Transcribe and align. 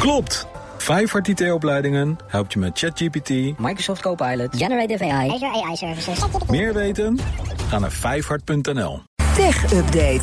Klopt! 0.00 0.46
Vijfhard 0.78 1.28
IT-opleidingen 1.28 2.18
helpt 2.26 2.52
je 2.52 2.58
met 2.58 2.78
ChatGPT, 2.78 3.28
Microsoft 3.58 4.00
Copilot, 4.00 4.56
Generative 4.56 5.04
AI, 5.12 5.30
Azure 5.30 5.64
AI 5.64 5.76
Services. 5.76 6.18
meer 6.48 6.74
weten? 6.74 7.18
Ga 7.68 7.78
naar 7.78 7.92
vijfhard.nl. 7.92 9.02
Tech 9.36 9.72
Update. 9.72 10.20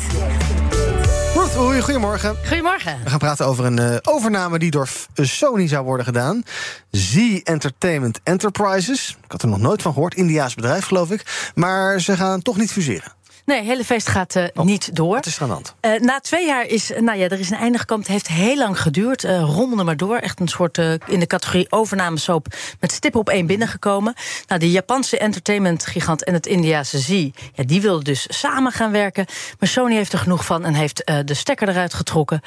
Ruth, 1.34 1.82
goedemorgen. 1.82 2.36
Goedemorgen. 2.46 2.98
We 3.04 3.10
gaan 3.10 3.18
praten 3.18 3.46
over 3.46 3.64
een 3.64 3.78
eh, 3.78 3.96
overname 4.02 4.58
die 4.58 4.70
door 4.70 4.86
F- 4.86 5.08
Sony 5.14 5.68
zou 5.68 5.84
worden 5.84 6.06
gedaan. 6.06 6.42
Z 6.90 7.16
Entertainment 7.42 8.20
Enterprises. 8.22 9.16
Ik 9.24 9.30
had 9.32 9.42
er 9.42 9.48
nog 9.48 9.58
nooit 9.58 9.82
van 9.82 9.92
gehoord. 9.92 10.14
Indiaas 10.14 10.54
bedrijf, 10.54 10.84
geloof 10.84 11.10
ik. 11.10 11.50
Maar 11.54 12.00
ze 12.00 12.16
gaan 12.16 12.42
toch 12.42 12.56
niet 12.56 12.72
fuseren. 12.72 13.12
Nee, 13.48 13.56
het 13.56 13.66
hele 13.66 13.84
feest 13.84 14.08
gaat 14.08 14.36
eh, 14.36 14.44
niet 14.64 14.96
door. 14.96 15.14
Wat 15.14 15.26
is 15.26 15.36
er 15.36 15.42
aan 15.42 15.48
de 15.48 15.54
hand? 15.54 15.74
Eh, 15.80 16.00
na 16.00 16.20
twee 16.20 16.46
jaar 16.46 16.66
is, 16.66 16.92
nou 16.98 17.18
ja, 17.18 17.28
er 17.28 17.38
is 17.38 17.50
een 17.50 17.56
einde 17.56 17.78
gekomen. 17.78 18.04
Het 18.04 18.12
heeft 18.12 18.28
heel 18.28 18.56
lang 18.56 18.80
geduurd. 18.80 19.24
eh 19.24 19.40
rommelde 19.40 19.84
maar 19.84 19.96
door. 19.96 20.16
Echt 20.16 20.40
een 20.40 20.48
soort 20.48 20.78
in 21.06 21.20
de 21.20 21.26
categorie 21.26 21.66
overnamesoap 21.72 22.46
met 22.80 22.92
stippen 22.92 23.20
op 23.20 23.28
één 23.28 23.46
binnengekomen. 23.46 24.14
Nou, 24.46 24.60
de 24.60 24.70
Japanse 24.70 25.18
entertainment-gigant 25.18 26.24
en 26.24 26.34
het 26.34 26.46
Indiase 26.46 26.98
Z, 26.98 27.08
ja, 27.54 27.64
die 27.64 27.80
wilden 27.80 28.04
dus 28.04 28.26
samen 28.28 28.72
gaan 28.72 28.90
werken. 28.90 29.26
Maar 29.58 29.68
Sony 29.68 29.94
heeft 29.94 30.12
er 30.12 30.18
genoeg 30.18 30.44
van 30.44 30.64
en 30.64 30.74
heeft 30.74 31.12
de 31.24 31.34
stekker 31.34 31.68
eruit 31.68 31.94
getrokken. 31.94 32.40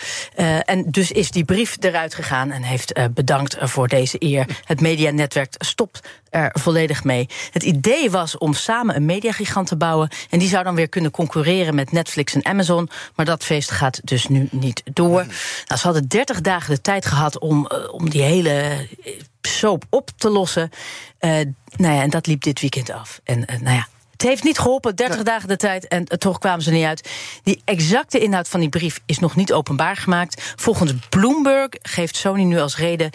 En 0.65 0.91
dus 0.91 1.11
is 1.11 1.31
die 1.31 1.45
brief 1.45 1.77
eruit 1.79 2.15
gegaan 2.15 2.51
en 2.51 2.63
heeft 2.63 2.93
bedankt 3.13 3.55
voor 3.59 3.87
deze 3.87 4.15
eer. 4.19 4.45
Het 4.65 4.81
medianetwerk 4.81 5.53
stopt 5.57 5.99
er 6.31 6.55
volledig 6.59 7.03
mee. 7.03 7.29
Het 7.51 7.63
idee 7.63 8.11
was 8.11 8.37
om 8.37 8.53
samen 8.53 8.95
een 8.95 9.05
mediagigant 9.05 9.67
te 9.67 9.75
bouwen. 9.75 10.09
En 10.29 10.39
die 10.39 10.47
zou 10.47 10.63
dan 10.63 10.75
weer 10.75 10.89
kunnen 10.89 11.11
concurreren 11.11 11.75
met 11.75 11.91
Netflix 11.91 12.35
en 12.35 12.45
Amazon. 12.45 12.89
Maar 13.15 13.25
dat 13.25 13.43
feest 13.43 13.71
gaat 13.71 13.99
dus 14.03 14.27
nu 14.27 14.47
niet 14.51 14.81
door. 14.93 15.25
Nou, 15.65 15.79
ze 15.79 15.85
hadden 15.85 16.07
30 16.07 16.41
dagen 16.41 16.73
de 16.73 16.81
tijd 16.81 17.05
gehad 17.05 17.39
om, 17.39 17.67
eh, 17.67 17.93
om 17.93 18.09
die 18.09 18.21
hele 18.21 18.49
eh, 18.49 19.11
soap 19.41 19.83
op 19.89 20.09
te 20.17 20.29
lossen. 20.29 20.69
Eh, 21.17 21.29
nou 21.75 21.95
ja, 21.95 22.01
en 22.01 22.09
dat 22.09 22.27
liep 22.27 22.43
dit 22.43 22.59
weekend 22.59 22.91
af. 22.91 23.19
En 23.23 23.39
nou 23.61 23.75
ja. 23.75 23.87
Het 24.11 24.29
heeft 24.29 24.43
niet 24.43 24.59
geholpen, 24.59 24.95
30 24.95 25.23
dagen 25.23 25.47
de 25.47 25.57
tijd, 25.57 25.87
en 25.87 26.05
toch 26.05 26.37
kwamen 26.37 26.63
ze 26.63 26.71
niet 26.71 26.85
uit. 26.85 27.09
Die 27.43 27.61
exacte 27.65 28.19
inhoud 28.19 28.47
van 28.47 28.59
die 28.59 28.69
brief 28.69 28.99
is 29.05 29.19
nog 29.19 29.35
niet 29.35 29.53
openbaar 29.53 29.95
gemaakt. 29.95 30.53
Volgens 30.55 30.93
Bloomberg 31.09 31.69
geeft 31.81 32.15
Sony 32.15 32.43
nu 32.43 32.59
als 32.59 32.77
reden 32.77 33.09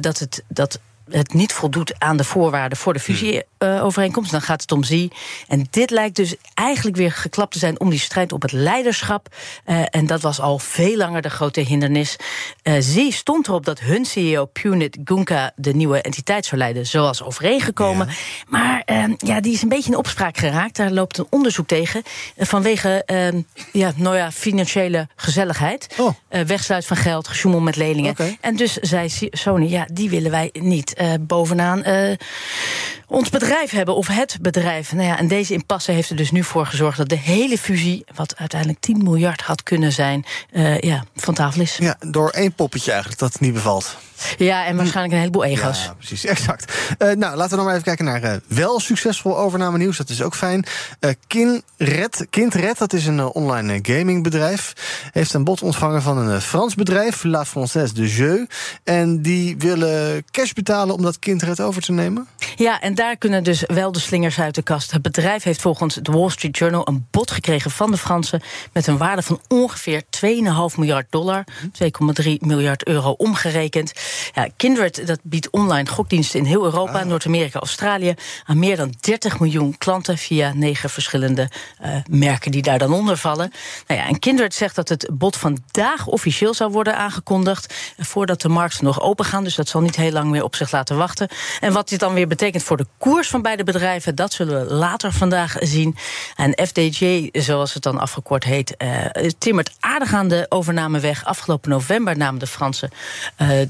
dat 0.00 0.18
het. 0.18 0.44
Dat 0.48 0.80
het 1.10 1.34
niet 1.34 1.52
voldoet 1.52 1.94
aan 1.98 2.16
de 2.16 2.24
voorwaarden 2.24 2.78
voor 2.78 2.92
de 2.92 2.98
fusieovereenkomst. 3.70 4.30
dan 4.30 4.42
gaat 4.42 4.60
het 4.60 4.72
om 4.72 4.84
zie. 4.84 5.12
En 5.48 5.66
dit 5.70 5.90
lijkt 5.90 6.16
dus 6.16 6.34
eigenlijk 6.54 6.96
weer 6.96 7.12
geklapt 7.12 7.52
te 7.52 7.58
zijn 7.58 7.80
om 7.80 7.90
die 7.90 7.98
strijd 7.98 8.32
op 8.32 8.42
het 8.42 8.52
leiderschap. 8.52 9.28
Eh, 9.64 9.82
en 9.90 10.06
dat 10.06 10.20
was 10.20 10.40
al 10.40 10.58
veel 10.58 10.96
langer 10.96 11.22
de 11.22 11.30
grote 11.30 11.60
hindernis. 11.60 12.16
Eh 12.62 12.74
zie 12.78 13.12
stond 13.12 13.48
erop 13.48 13.64
dat 13.64 13.80
hun 13.80 14.04
CEO 14.04 14.44
Punit 14.44 14.98
Gunka 15.04 15.52
de 15.56 15.74
nieuwe 15.74 16.00
entiteit 16.00 16.46
zou 16.46 16.60
leiden, 16.60 16.86
zoals 16.86 17.22
overeengekomen. 17.22 18.08
Maar 18.48 18.82
eh, 18.84 19.04
ja, 19.18 19.40
die 19.40 19.52
is 19.52 19.62
een 19.62 19.68
beetje 19.68 19.90
in 19.90 19.98
opspraak 19.98 20.36
geraakt. 20.36 20.76
Daar 20.76 20.90
loopt 20.90 21.18
een 21.18 21.26
onderzoek 21.30 21.66
tegen. 21.66 22.02
eh, 22.36 22.46
vanwege 22.46 23.02
eh, 23.04 23.28
ja, 23.72 23.92
nou 23.96 24.16
ja, 24.16 24.32
financiële 24.32 25.08
gezelligheid. 25.16 25.94
Oh. 25.98 26.14
Eh, 26.28 26.40
wegsluit 26.42 26.86
van 26.86 26.96
geld, 26.96 27.28
gesjoemel 27.28 27.60
met 27.60 27.76
leningen. 27.76 28.16
En 28.40 28.56
dus 28.56 28.72
zei 28.76 29.10
Sony, 29.30 29.68
ja, 29.70 29.86
die 29.92 30.10
willen 30.10 30.30
wij 30.30 30.50
niet 30.52 30.94
eh, 30.94 31.12
bovenaan 31.20 31.82
eh, 31.82 32.12
ons 33.06 33.30
bedrijf 33.30 33.55
hebben. 33.64 33.94
Of 33.94 34.06
het 34.06 34.38
bedrijf. 34.40 34.92
Nou 34.92 35.06
ja, 35.06 35.18
en 35.18 35.28
deze 35.28 35.52
impasse 35.52 35.92
heeft 35.92 36.10
er 36.10 36.16
dus 36.16 36.30
nu 36.30 36.44
voor 36.44 36.66
gezorgd... 36.66 36.96
dat 36.98 37.08
de 37.08 37.18
hele 37.18 37.58
fusie, 37.58 38.04
wat 38.14 38.36
uiteindelijk 38.36 38.80
10 38.80 39.02
miljard 39.02 39.40
had 39.40 39.62
kunnen 39.62 39.92
zijn... 39.92 40.24
eh, 40.50 40.80
ja, 40.80 41.04
van 41.14 41.34
tafel 41.34 41.60
is. 41.60 41.76
Ja, 41.76 41.96
door 42.00 42.30
één 42.30 42.52
poppetje 42.52 42.90
eigenlijk 42.90 43.20
dat 43.20 43.32
het 43.32 43.40
niet 43.40 43.52
bevalt. 43.52 43.96
Ja, 44.38 44.66
en 44.66 44.76
waarschijnlijk 44.76 45.14
een 45.14 45.20
heleboel 45.20 45.44
ego's. 45.44 45.84
Ja, 45.84 45.94
precies, 45.94 46.24
exact. 46.24 46.72
Eh, 46.98 47.08
nou, 47.08 47.36
laten 47.36 47.50
we 47.50 47.56
dan 47.56 47.64
maar 47.64 47.72
even 47.72 47.84
kijken 47.84 48.04
naar 48.04 48.22
eh, 48.22 48.36
wel 48.46 48.80
succesvol 48.80 49.38
overname 49.38 49.78
nieuws. 49.78 49.96
Dat 49.96 50.08
is 50.08 50.22
ook 50.22 50.34
fijn. 50.34 50.64
Eh 51.00 51.10
Kindred, 51.26 52.26
Kindred, 52.30 52.78
dat 52.78 52.92
is 52.92 53.06
een 53.06 53.20
online 53.20 53.78
gamingbedrijf. 53.82 54.72
Heeft 55.12 55.34
een 55.34 55.44
bod 55.44 55.62
ontvangen 55.62 56.02
van 56.02 56.18
een 56.18 56.40
Frans 56.40 56.74
bedrijf, 56.74 57.24
La 57.24 57.46
Française 57.46 57.92
de 57.94 58.08
Jeu. 58.08 58.46
En 58.84 59.22
die 59.22 59.56
willen 59.58 60.24
cash 60.30 60.52
betalen 60.52 60.94
om 60.94 61.02
dat 61.02 61.18
Kindred 61.18 61.60
over 61.60 61.82
te 61.82 61.92
nemen. 61.92 62.28
Ja, 62.56 62.80
en 62.80 62.94
daar 62.94 63.16
kunnen 63.16 63.44
dus 63.44 63.64
wel 63.66 63.92
de 63.92 63.98
slingers 63.98 64.40
uit 64.40 64.54
de 64.54 64.62
kast. 64.62 64.90
Het 64.90 65.02
bedrijf 65.02 65.42
heeft 65.42 65.60
volgens 65.60 65.94
de 65.94 66.12
Wall 66.12 66.30
Street 66.30 66.58
Journal 66.58 66.88
een 66.88 67.06
bod 67.10 67.30
gekregen 67.30 67.70
van 67.70 67.90
de 67.90 67.96
Fransen 67.96 68.42
met 68.72 68.86
een 68.86 68.96
waarde 68.96 69.22
van 69.22 69.40
ongeveer 69.48 70.02
2,5 70.02 70.28
miljard 70.76 71.06
dollar, 71.10 71.44
2,3 72.24 72.30
miljard 72.38 72.86
euro 72.86 73.10
omgerekend. 73.10 73.92
Ja, 74.34 74.48
Kindred 74.56 75.06
dat 75.06 75.18
biedt 75.22 75.50
online 75.50 75.88
gokdiensten 75.88 76.40
in 76.40 76.46
heel 76.46 76.64
Europa, 76.64 77.04
Noord-Amerika, 77.04 77.58
Australië 77.58 78.14
aan 78.44 78.58
meer 78.58 78.76
dan 78.76 78.94
30 79.00 79.40
miljoen 79.40 79.78
klanten 79.78 80.18
via 80.18 80.52
negen 80.54 80.90
verschillende 80.90 81.50
eh, 81.78 81.90
merken 82.10 82.50
die 82.50 82.62
daar 82.62 82.78
dan 82.78 82.92
onder 82.92 83.16
vallen. 83.16 83.52
Nou 83.86 84.00
ja, 84.00 84.06
en 84.06 84.18
Kindred 84.18 84.54
zegt 84.54 84.74
dat 84.74 84.88
het 84.88 85.08
bod 85.12 85.36
vandaag 85.36 86.06
officieel 86.06 86.54
zou 86.54 86.70
worden 86.70 86.96
aangekondigd 86.96 87.74
eh, 87.96 88.04
voordat 88.04 88.40
de 88.40 88.48
markten 88.48 88.84
nog 88.84 89.00
open 89.00 89.24
gaan. 89.24 89.44
Dus 89.44 89.54
dat 89.54 89.68
zal 89.68 89.80
niet 89.80 89.96
heel 89.96 90.12
lang 90.12 90.30
meer 90.30 90.42
op 90.42 90.56
zich 90.56 90.70
laten 90.72 90.96
wachten. 90.96 91.28
En 91.60 91.72
wat 91.72 91.88
dit 91.88 92.00
dan 92.00 92.14
weer 92.14 92.28
betekent 92.28 92.62
voor 92.62 92.76
de 92.76 92.86
koers 92.98 93.28
van 93.28 93.42
beide 93.42 93.64
bedrijven, 93.64 94.14
dat 94.14 94.32
zullen 94.32 94.66
we 94.66 94.74
later 94.74 95.12
vandaag 95.12 95.56
zien. 95.60 95.96
En 96.36 96.66
FDJ, 96.66 97.28
zoals 97.32 97.74
het 97.74 97.82
dan 97.82 97.98
afgekort 97.98 98.44
heet, 98.44 98.76
eh, 98.76 98.88
timmert 99.38 99.74
aardig 99.80 100.14
aan 100.14 100.28
de 100.28 100.46
overname 100.48 101.00
weg. 101.00 101.24
Afgelopen 101.24 101.70
november 101.70 102.16
namen 102.16 102.40
de 102.40 102.46
Fransen 102.46 102.90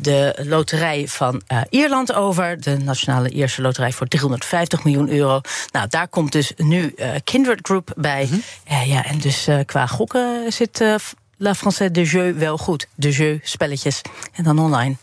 de 0.01 0.26
loterij 0.43 1.09
van 1.09 1.43
eh, 1.47 1.61
Ierland 1.71 2.13
over. 2.13 2.61
De 2.61 2.77
Nationale 2.77 3.31
Ierse 3.31 3.63
Loterij 3.63 3.93
voor 3.93 4.07
350 4.07 4.85
miljoen 4.85 5.09
euro. 5.09 5.41
Nou, 5.73 5.89
daar 5.89 6.09
komt 6.09 6.33
dus 6.33 6.53
nu 6.57 6.93
eh, 6.97 7.11
Kindred 7.25 7.59
Group 7.63 7.93
bij. 7.97 8.29
Eh, 8.65 8.89
ja, 8.89 9.05
en 9.05 9.19
dus 9.19 9.49
qua 9.67 9.87
gokken 9.87 10.53
zit 10.53 10.85
La 11.37 11.55
Française 11.55 11.91
de 11.91 12.03
Jeu 12.03 12.35
wel 12.35 12.59
goed. 12.59 12.87
De 12.95 13.11
Jeu, 13.11 13.39
spelletjes. 13.43 14.01
En 14.33 14.45
dan 14.45 14.59
online. 14.59 14.97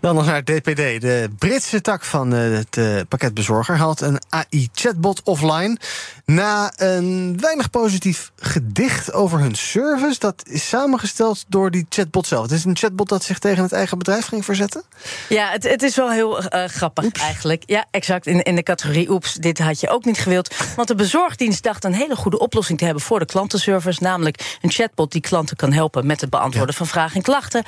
Dan 0.00 0.14
nog 0.14 0.26
naar 0.26 0.34
het 0.34 0.46
DPD. 0.46 1.00
De 1.00 1.30
Britse 1.38 1.80
tak 1.80 2.04
van 2.04 2.34
eh, 2.34 2.40
het 2.40 2.76
eh, 2.76 3.00
pakketbezorger 3.08 3.76
haalt 3.76 4.00
een 4.00 4.20
AI-chatbot 4.28 5.22
offline. 5.22 5.76
Na 6.24 6.72
een 6.76 7.40
weinig 7.40 7.70
positief 7.70 8.32
gedicht 8.36 9.12
over 9.12 9.38
hun 9.38 9.54
service. 9.54 10.18
Dat 10.18 10.42
is 10.48 10.68
samengesteld 10.68 11.44
door 11.48 11.70
die 11.70 11.86
chatbot 11.88 12.26
zelf. 12.26 12.42
Het 12.42 12.52
is 12.52 12.64
een 12.64 12.76
chatbot 12.76 13.08
dat 13.08 13.24
zich 13.24 13.38
tegen 13.38 13.62
het 13.62 13.72
eigen 13.72 13.98
bedrijf 13.98 14.26
ging 14.26 14.44
verzetten. 14.44 14.82
Ja, 15.28 15.50
het, 15.50 15.62
het 15.62 15.82
is 15.82 15.96
wel 15.96 16.10
heel 16.10 16.42
eh, 16.42 16.68
grappig 16.68 17.12
eigenlijk. 17.12 17.62
Ja, 17.66 17.86
exact. 17.90 18.26
In, 18.26 18.42
in 18.42 18.54
de 18.54 18.62
categorie 18.62 19.10
oeps, 19.10 19.34
dit 19.34 19.58
had 19.58 19.80
je 19.80 19.88
ook 19.88 20.04
niet 20.04 20.18
gewild. 20.18 20.54
Want 20.76 20.88
de 20.88 20.94
bezorgdienst 20.94 21.62
dacht 21.62 21.84
een 21.84 21.94
hele 21.94 22.16
goede 22.16 22.38
oplossing 22.38 22.78
te 22.78 22.84
hebben 22.84 23.02
voor 23.02 23.18
de 23.18 23.26
klantenservice. 23.26 24.02
Namelijk 24.02 24.58
een 24.60 24.70
chatbot 24.70 25.12
die 25.12 25.20
klanten 25.20 25.56
kan 25.56 25.72
helpen 25.72 26.06
met 26.06 26.20
het 26.20 26.30
beantwoorden 26.30 26.74
van 26.74 26.86
vragen 26.86 27.16
en 27.16 27.22
klachten. 27.22 27.64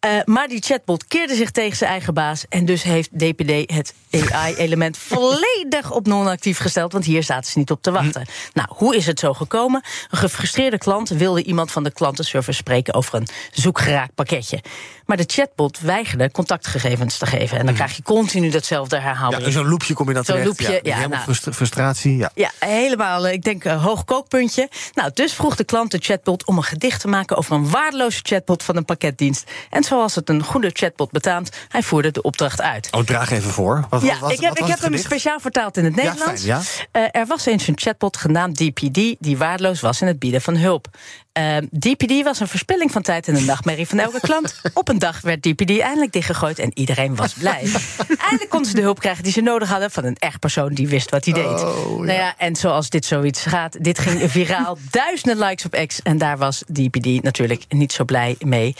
Eh, 0.00 0.10
maar 0.24 0.48
die 0.48 0.62
chatbot 0.62 1.06
keerde 1.06 1.34
zich 1.34 1.50
tegen 1.50 1.76
zijn 1.76 1.90
eigen 1.90 2.14
baas. 2.14 2.44
En 2.48 2.64
dus 2.64 2.82
heeft 2.82 3.10
DPD 3.18 3.70
het 3.74 3.94
AI-element 4.32 4.96
volledig 5.12 5.90
op 5.90 6.06
non-actief 6.06 6.58
gesteld. 6.58 6.92
Want 6.92 7.04
hier 7.04 7.22
zaten 7.22 7.50
ze 7.50 7.58
niet 7.58 7.70
op 7.70 7.82
te 7.82 7.90
wachten. 7.90 8.26
Nou, 8.52 8.68
hoe 8.70 8.96
is 8.96 9.06
het 9.06 9.18
zo 9.18 9.34
gekomen? 9.34 9.82
Een 10.10 10.18
gefrustreerde 10.18 10.78
klant 10.78 11.08
wilde 11.08 11.42
iemand 11.42 11.72
van 11.72 11.82
de 11.84 11.90
klantenservice 11.92 12.58
spreken 12.58 12.94
over 12.94 13.14
een 13.14 13.28
zoekgeraakt 13.52 14.14
pakketje. 14.14 14.62
Maar 15.06 15.16
de 15.16 15.24
chatbot 15.26 15.80
weigerde 15.80 16.30
contactgegevens 16.30 17.18
te 17.18 17.26
geven. 17.26 17.58
En 17.58 17.66
dan 17.66 17.74
krijg 17.74 17.96
je 17.96 18.02
continu 18.02 18.50
datzelfde 18.50 18.98
herhalen. 19.00 19.40
Ja, 19.42 19.50
zo'n 19.50 19.68
loopje 19.68 19.94
kom 19.94 20.08
je 20.08 20.14
dat 20.14 20.26
Zo'n 20.26 20.36
terecht. 20.36 20.60
loopje, 20.60 20.72
ja, 20.74 20.80
ja, 20.82 20.94
helemaal 20.94 21.08
nou. 21.08 21.22
frustra- 21.22 21.52
frustratie. 21.52 22.16
Ja. 22.16 22.30
Ja, 22.34 22.50
helemaal. 22.58 23.26
eh, 23.26 23.32
Ik 23.32 23.42
denk 23.42 23.64
een 23.64 23.78
hoog 23.78 24.04
kookpuntje. 24.04 24.68
Nou, 24.94 25.10
dus 25.14 25.32
vroeg 25.32 25.56
de 25.56 25.64
klant 25.64 25.90
de 25.90 25.98
chatbot 25.98 26.44
om 26.46 26.56
een 26.56 26.62
gedicht 26.62 27.00
te 27.00 27.08
maken 27.08 27.36
over 27.36 27.54
een 27.54 27.70
waardeloze 27.70 28.20
chatbot 28.22 28.62
van 28.62 28.76
een 28.76 28.84
pakketdienst. 28.84 29.50
En 29.70 29.84
zoals 29.90 30.14
het 30.14 30.28
een 30.28 30.42
goede 30.42 30.70
chatbot 30.72 31.10
betaamt, 31.10 31.56
hij 31.68 31.82
voerde 31.82 32.10
de 32.10 32.22
opdracht 32.22 32.60
uit. 32.60 32.88
Oh, 32.90 33.00
draag 33.00 33.30
even 33.30 33.50
voor. 33.50 33.86
Wat, 33.88 34.02
Ja, 34.02 34.18
wat, 34.18 34.32
ik 34.32 34.40
heb, 34.40 34.52
ik 34.52 34.58
was 34.58 34.68
heb 34.68 34.80
hem 34.80 34.96
speciaal 34.98 35.40
vertaald 35.40 35.76
in 35.76 35.84
het 35.84 35.94
Ja, 35.96 36.02
Nederlands. 36.02 36.42
fijn, 36.42 36.62
ja. 36.92 37.08
Eh, 37.10 37.20
er 37.20 37.26
was 37.26 37.46
eens 37.46 37.66
een 37.68 37.78
chatbot 37.78 38.16
genaamd 38.16 38.56
DPD 38.56 39.16
die 39.18 39.36
waardeloos 39.38 39.80
was 39.80 40.00
in 40.00 40.06
het 40.06 40.18
bieden 40.18 40.40
van 40.40 40.56
hulp. 40.56 40.86
DPD 41.78 42.22
was 42.22 42.40
een 42.40 42.48
verspilling 42.48 42.92
van 42.92 43.02
tijd 43.02 43.28
en 43.28 43.36
een 43.36 43.44
nachtmerrie 43.44 43.86
van 43.86 43.98
elke 43.98 44.20
klant. 44.20 44.60
Op 44.74 44.88
een 44.88 44.98
dag 44.98 45.20
werd 45.20 45.42
DPD 45.42 45.78
eindelijk 45.78 46.12
dichtgegooid 46.12 46.58
en 46.58 46.70
iedereen 46.74 47.16
was 47.16 47.32
blij. 47.32 47.62
eindelijk 48.18 48.48
konden 48.48 48.68
ze 48.70 48.74
de 48.76 48.82
hulp 48.82 48.98
krijgen 48.98 49.22
die 49.24 49.32
ze 49.32 49.40
nodig 49.40 49.68
hadden 49.68 49.90
van 49.90 50.04
een 50.04 50.16
echt 50.18 50.38
persoon 50.38 50.72
die 50.74 50.88
wist 50.88 51.10
wat 51.10 51.24
hij 51.24 51.34
deed. 51.34 51.44
Oh, 51.44 51.96
Nou 51.96 52.12
ja, 52.12 52.34
en 52.38 52.56
zoals 52.56 52.90
dit 52.90 53.04
zoiets 53.04 53.42
gaat, 53.44 53.84
dit 53.84 53.98
ging 53.98 54.30
viraal, 54.30 54.78
duizenden 54.90 55.38
likes 55.46 55.64
op 55.64 55.84
X 55.86 56.02
en 56.02 56.18
daar 56.18 56.38
was 56.38 56.62
DPD 56.72 57.22
natuurlijk 57.22 57.64
niet 57.68 57.92
zo 57.92 58.04
blij 58.04 58.36
mee. 58.38 58.74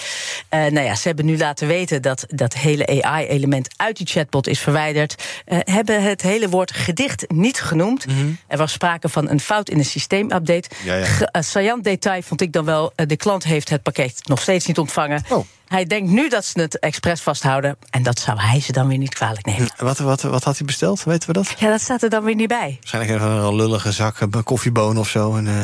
Eh, 0.48 0.60
nou 0.60 0.80
ja, 0.80 0.94
ze 0.94 1.06
hebben 1.08 1.24
nu 1.24 1.36
laten 1.38 1.66
weten 1.68 2.02
dat 2.02 2.24
dat 2.28 2.54
hele 2.54 3.02
AI-element 3.02 3.68
uit 3.76 3.96
die 3.96 4.06
chatbot 4.06 4.46
is 4.46 4.58
verwijderd. 4.60 5.14
Eh, 5.44 5.58
hebben 5.64 6.02
het 6.02 6.22
hele 6.22 6.48
woord 6.48 6.72
gedicht 6.72 7.24
niet 7.28 7.60
genoemd. 7.60 8.04
Er 8.46 8.58
was 8.58 8.72
sprake 8.72 9.08
van 9.08 9.28
een 9.28 9.40
fout 9.40 9.68
in 9.68 9.78
een 9.78 9.84
systeemupdate. 9.84 10.68
Ja, 10.84 10.94
ja. 10.94 11.04
Ge- 11.04 11.28
saillant 11.42 11.84
detail 11.84 12.22
vond 12.22 12.40
ik 12.40 12.49
dan 12.52 12.64
wel, 12.64 12.92
eh, 12.94 13.06
de 13.06 13.16
klant 13.16 13.44
heeft 13.44 13.68
het 13.68 13.82
pakket 13.82 14.20
nog 14.22 14.40
steeds 14.40 14.66
niet 14.66 14.78
ontvangen. 14.78 15.22
Oh. 15.28 15.46
Hij 15.66 15.84
denkt 15.84 16.10
nu 16.10 16.28
dat 16.28 16.44
ze 16.44 16.60
het 16.60 16.78
expres 16.78 17.20
vasthouden. 17.20 17.76
En 17.90 18.02
dat 18.02 18.18
zou 18.18 18.38
hij 18.40 18.60
ze 18.60 18.72
dan 18.72 18.88
weer 18.88 18.98
niet 18.98 19.14
kwalijk 19.14 19.46
nemen. 19.46 19.70
Wat, 19.76 19.98
wat, 19.98 20.22
wat 20.22 20.44
had 20.44 20.56
hij 20.56 20.66
besteld? 20.66 21.04
Weten 21.04 21.26
we 21.26 21.32
dat? 21.32 21.54
Ja, 21.58 21.70
dat 21.70 21.80
staat 21.80 22.02
er 22.02 22.10
dan 22.10 22.24
weer 22.24 22.34
niet 22.34 22.48
bij. 22.48 22.76
Waarschijnlijk 22.80 23.14
even 23.14 23.30
een 23.32 23.54
lullige 23.54 23.92
zak 23.92 24.20
een 24.20 24.42
koffieboon 24.44 24.98
of 24.98 25.08
zo. 25.08 25.36
En, 25.36 25.46
eh, 25.46 25.54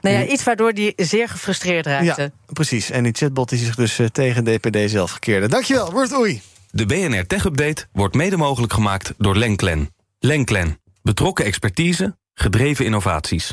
Nou 0.00 0.16
ja, 0.16 0.24
iets 0.24 0.42
waardoor 0.44 0.70
hij 0.70 0.92
zeer 0.96 1.28
gefrustreerd 1.28 1.86
raakte. 1.86 2.22
ja, 2.22 2.30
precies. 2.52 2.90
En 2.90 3.02
die 3.02 3.12
chatbot 3.12 3.48
die 3.48 3.58
zich 3.58 3.74
dus 3.74 3.98
eh, 3.98 4.06
tegen 4.06 4.44
DPD 4.44 4.90
zelf 4.90 5.10
gekeerde. 5.10 5.48
Dankjewel, 5.48 5.92
Word 5.92 6.12
Oei. 6.12 6.42
De 6.70 6.86
BNR 6.86 7.26
Tech 7.26 7.44
Update 7.44 7.86
wordt 7.92 8.14
mede 8.14 8.36
mogelijk 8.36 8.72
gemaakt 8.72 9.12
door 9.18 9.36
Lenklen. 9.36 9.94
Lenklen. 10.18 10.80
Betrokken 11.02 11.44
expertise, 11.44 12.16
gedreven 12.34 12.84
innovaties. 12.84 13.50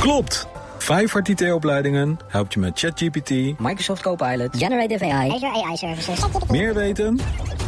Klopt! 0.00 0.53
Vijfhart 0.84 1.28
IT-opleidingen 1.28 2.18
helpt 2.28 2.52
je 2.54 2.60
met 2.60 2.78
ChatGPT. 2.78 3.30
Microsoft 3.58 4.02
Copilot. 4.02 4.56
Generative 4.56 5.04
AI. 5.04 5.30
Azure 5.30 5.64
AI 5.64 5.76
Services. 5.76 6.20
Meer 6.48 6.74
weten? 6.74 7.18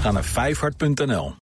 Ga 0.00 0.10
naar 0.10 0.24
vijfhart.nl. 0.24 1.34